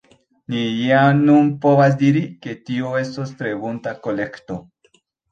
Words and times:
Ni 0.51 0.59
jam 0.83 1.19
nun 1.25 1.49
povas 1.65 1.97
diri 1.99 2.23
ke 2.45 2.55
tio 2.69 2.93
estos 3.01 3.33
tre 3.41 3.51
bunta 3.65 3.93
kolekto. 4.07 4.57